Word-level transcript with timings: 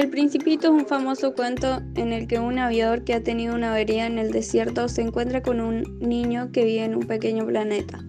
El 0.00 0.08
Principito 0.08 0.68
es 0.68 0.72
un 0.72 0.86
famoso 0.86 1.34
cuento 1.34 1.82
en 1.94 2.14
el 2.14 2.26
que 2.26 2.38
un 2.38 2.58
aviador 2.58 3.04
que 3.04 3.12
ha 3.12 3.22
tenido 3.22 3.54
una 3.54 3.72
avería 3.72 4.06
en 4.06 4.18
el 4.18 4.30
desierto 4.30 4.88
se 4.88 5.02
encuentra 5.02 5.42
con 5.42 5.60
un 5.60 5.82
niño 6.00 6.50
que 6.52 6.64
vive 6.64 6.84
en 6.84 6.94
un 6.94 7.02
pequeño 7.02 7.46
planeta. 7.46 8.02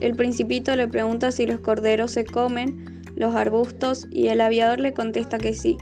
El 0.00 0.16
Principito 0.16 0.74
le 0.74 0.88
pregunta 0.88 1.30
si 1.30 1.44
los 1.44 1.60
corderos 1.60 2.12
se 2.12 2.24
comen 2.24 3.02
los 3.16 3.34
arbustos 3.34 4.06
y 4.10 4.28
el 4.28 4.40
aviador 4.40 4.80
le 4.80 4.94
contesta 4.94 5.36
que 5.36 5.52
sí. 5.52 5.76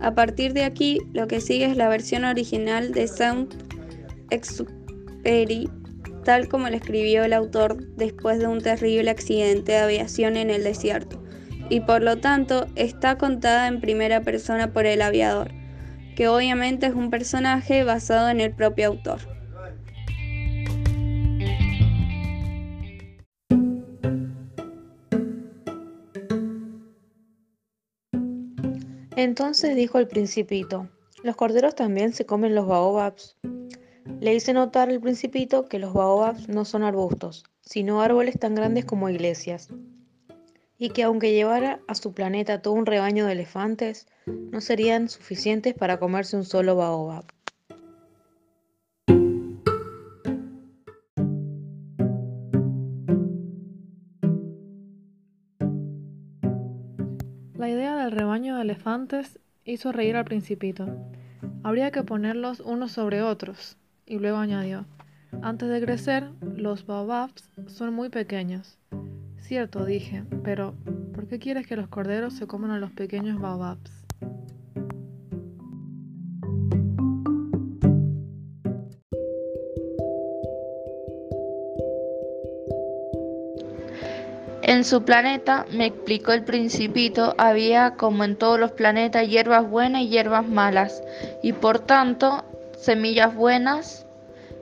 A 0.00 0.14
partir 0.14 0.52
de 0.52 0.64
aquí, 0.64 0.98
lo 1.14 1.26
que 1.26 1.40
sigue 1.40 1.64
es 1.64 1.78
la 1.78 1.88
versión 1.88 2.26
original 2.26 2.92
de 2.92 3.08
Saint-Exupéry, 3.08 5.70
tal 6.26 6.46
como 6.46 6.68
la 6.68 6.76
escribió 6.76 7.24
el 7.24 7.32
autor 7.32 7.86
después 7.96 8.38
de 8.38 8.48
un 8.48 8.60
terrible 8.60 9.08
accidente 9.08 9.72
de 9.72 9.78
aviación 9.78 10.36
en 10.36 10.50
el 10.50 10.62
desierto 10.62 11.19
y 11.70 11.80
por 11.80 12.02
lo 12.02 12.18
tanto 12.18 12.66
está 12.74 13.16
contada 13.16 13.68
en 13.68 13.80
primera 13.80 14.20
persona 14.22 14.72
por 14.72 14.86
el 14.86 15.00
aviador, 15.00 15.52
que 16.16 16.28
obviamente 16.28 16.86
es 16.86 16.94
un 16.94 17.10
personaje 17.10 17.84
basado 17.84 18.28
en 18.28 18.40
el 18.40 18.52
propio 18.52 18.88
autor. 18.88 19.20
Entonces 29.14 29.76
dijo 29.76 29.98
el 29.98 30.08
principito, 30.08 30.88
los 31.22 31.36
corderos 31.36 31.74
también 31.74 32.12
se 32.12 32.26
comen 32.26 32.54
los 32.54 32.66
baobabs. 32.66 33.36
Le 34.18 34.34
hice 34.34 34.52
notar 34.54 34.88
al 34.88 35.00
principito 35.00 35.68
que 35.68 35.78
los 35.78 35.92
baobabs 35.92 36.48
no 36.48 36.64
son 36.64 36.82
arbustos, 36.82 37.44
sino 37.60 38.02
árboles 38.02 38.38
tan 38.38 38.54
grandes 38.54 38.86
como 38.86 39.08
iglesias 39.08 39.68
y 40.82 40.88
que 40.88 41.02
aunque 41.02 41.34
llevara 41.34 41.80
a 41.86 41.94
su 41.94 42.14
planeta 42.14 42.62
todo 42.62 42.72
un 42.72 42.86
rebaño 42.86 43.26
de 43.26 43.32
elefantes, 43.32 44.06
no 44.26 44.62
serían 44.62 45.10
suficientes 45.10 45.74
para 45.74 45.98
comerse 45.98 46.38
un 46.38 46.44
solo 46.44 46.74
baobab. 46.74 47.26
La 57.58 57.68
idea 57.68 57.96
del 57.96 58.12
rebaño 58.12 58.56
de 58.56 58.62
elefantes 58.62 59.38
hizo 59.66 59.92
reír 59.92 60.16
al 60.16 60.24
principito. 60.24 60.88
Habría 61.62 61.90
que 61.90 62.04
ponerlos 62.04 62.60
unos 62.60 62.92
sobre 62.92 63.20
otros, 63.20 63.76
y 64.06 64.18
luego 64.18 64.38
añadió, 64.38 64.86
antes 65.42 65.68
de 65.68 65.82
crecer, 65.82 66.30
los 66.40 66.86
baobabs 66.86 67.50
son 67.66 67.92
muy 67.92 68.08
pequeños 68.08 68.78
cierto, 69.50 69.84
dije, 69.84 70.22
pero 70.44 70.76
¿por 71.12 71.26
qué 71.26 71.40
quieres 71.40 71.66
que 71.66 71.74
los 71.74 71.88
corderos 71.88 72.34
se 72.34 72.46
coman 72.46 72.70
a 72.70 72.78
los 72.78 72.92
pequeños 72.92 73.40
baobabs? 73.40 73.90
En 84.62 84.84
su 84.84 85.02
planeta, 85.02 85.66
me 85.72 85.86
explicó 85.86 86.30
el 86.30 86.44
principito, 86.44 87.34
había, 87.36 87.96
como 87.96 88.22
en 88.22 88.36
todos 88.36 88.60
los 88.60 88.70
planetas, 88.70 89.26
hierbas 89.26 89.68
buenas 89.68 90.02
y 90.02 90.10
hierbas 90.10 90.46
malas, 90.46 91.02
y 91.42 91.54
por 91.54 91.80
tanto, 91.80 92.44
semillas 92.78 93.34
buenas 93.34 94.06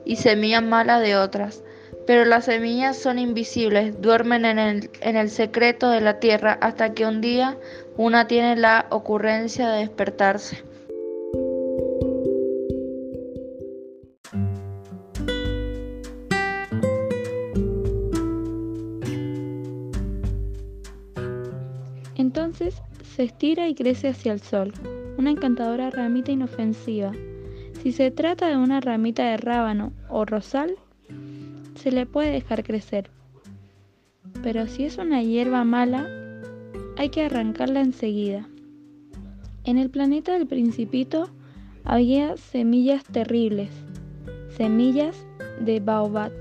y 0.07 0.17
semillas 0.17 0.63
malas 0.63 1.03
de 1.03 1.17
otras 1.17 1.63
pero 2.07 2.25
las 2.25 2.47
semillas 2.47 2.97
son 2.97 3.19
invisibles, 3.19 4.01
duermen 4.01 4.45
en 4.45 4.59
el, 4.59 4.91
en 5.01 5.17
el, 5.17 5.31
secreto 5.31 5.91
de 5.91 6.01
la 6.01 6.21
tierra 6.21 6.59
hasta 6.61 6.95
que 6.95 7.07
un 7.07 7.21
día 7.21 7.57
una 7.97 8.27
tiene 8.27 8.57
la 8.57 8.87
ocurrencia 8.91 9.69
de 9.69 9.81
despertarse. 9.81 10.65
Entonces 22.17 22.83
se 23.17 23.25
estira 23.25 23.69
y 23.69 23.75
crece 23.75 24.09
hacia 24.09 24.33
el 24.33 24.41
sol, 24.41 24.73
una 25.19 25.31
encantadora 25.31 25.91
ramita 25.91 26.31
inofensiva. 26.31 27.13
Si 27.83 27.93
se 27.93 28.11
trata 28.11 28.49
de 28.49 28.57
una 28.57 28.81
ramita 28.81 29.25
de 29.25 29.37
rábano 29.37 29.93
o 30.09 30.25
rosal, 30.25 30.77
se 31.79 31.93
le 31.93 32.07
puede 32.07 32.33
dejar 32.33 32.65
crecer. 32.65 33.11
Pero 34.43 34.67
si 34.67 34.85
es 34.85 34.99
una 34.99 35.23
hierba 35.23 35.65
mala, 35.65 36.07
hay 36.97 37.09
que 37.09 37.23
arrancarla 37.23 37.81
enseguida. 37.81 38.49
En 39.65 39.79
el 39.79 39.89
planeta 39.89 40.33
del 40.33 40.47
principito 40.47 41.31
había 41.85 42.37
semillas 42.37 43.05
terribles, 43.05 43.71
semillas 44.57 45.17
de 45.61 45.81
baobab. 45.81 46.33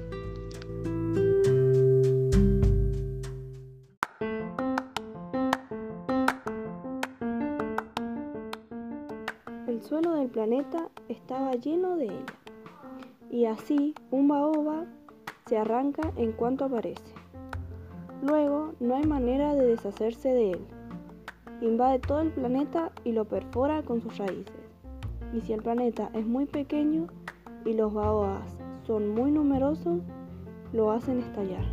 El 9.67 9.81
suelo 9.83 10.15
del 10.15 10.29
planeta 10.29 10.89
estaba 11.07 11.53
lleno 11.53 11.95
de 11.95 12.05
ella, 12.05 12.25
y 13.29 13.45
así 13.45 13.93
un 14.09 14.27
baobab 14.27 14.96
se 15.47 15.57
arranca 15.57 16.11
en 16.17 16.33
cuanto 16.33 16.65
aparece. 16.65 17.13
Luego 18.21 18.73
no 18.79 18.95
hay 18.95 19.05
manera 19.05 19.55
de 19.55 19.67
deshacerse 19.67 20.29
de 20.29 20.51
él. 20.51 20.59
Invade 21.61 21.99
todo 21.99 22.19
el 22.19 22.31
planeta 22.31 22.91
y 23.03 23.13
lo 23.13 23.25
perfora 23.25 23.81
con 23.83 24.01
sus 24.01 24.17
raíces. 24.17 24.53
Y 25.33 25.41
si 25.41 25.53
el 25.53 25.61
planeta 25.61 26.09
es 26.13 26.25
muy 26.25 26.45
pequeño 26.45 27.07
y 27.65 27.73
los 27.73 27.93
baobabs 27.93 28.57
son 28.85 29.09
muy 29.09 29.31
numerosos, 29.31 30.01
lo 30.73 30.91
hacen 30.91 31.19
estallar. 31.19 31.65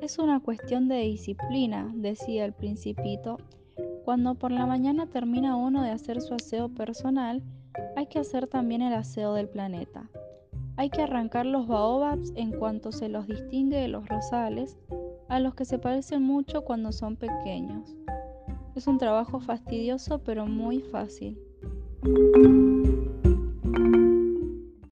Es 0.00 0.18
una 0.18 0.40
cuestión 0.40 0.88
de 0.88 0.96
disciplina, 0.96 1.90
decía 1.94 2.44
el 2.44 2.52
principito, 2.52 3.38
cuando 4.12 4.34
por 4.34 4.52
la 4.52 4.66
mañana 4.66 5.06
termina 5.06 5.56
uno 5.56 5.82
de 5.82 5.88
hacer 5.88 6.20
su 6.20 6.34
aseo 6.34 6.68
personal, 6.68 7.42
hay 7.96 8.04
que 8.08 8.18
hacer 8.18 8.46
también 8.46 8.82
el 8.82 8.92
aseo 8.92 9.32
del 9.32 9.48
planeta. 9.48 10.10
Hay 10.76 10.90
que 10.90 11.00
arrancar 11.00 11.46
los 11.46 11.66
baobabs 11.66 12.30
en 12.34 12.52
cuanto 12.52 12.92
se 12.92 13.08
los 13.08 13.26
distingue 13.26 13.78
de 13.78 13.88
los 13.88 14.06
rosales, 14.06 14.76
a 15.30 15.40
los 15.40 15.54
que 15.54 15.64
se 15.64 15.78
parecen 15.78 16.22
mucho 16.22 16.60
cuando 16.60 16.92
son 16.92 17.16
pequeños. 17.16 17.96
Es 18.74 18.86
un 18.86 18.98
trabajo 18.98 19.40
fastidioso 19.40 20.18
pero 20.18 20.44
muy 20.44 20.82
fácil. 20.82 21.38